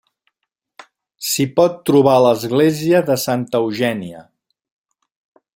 [1.31, 4.29] S'hi pot trobar l'església de Santa Eugènia.